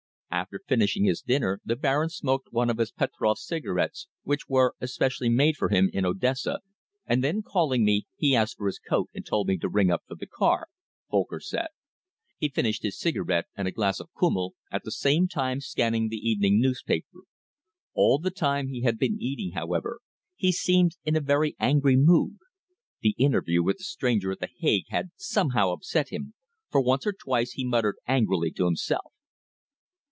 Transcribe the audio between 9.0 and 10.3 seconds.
and told me to ring up for the